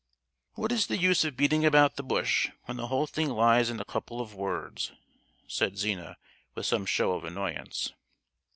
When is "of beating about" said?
1.25-1.95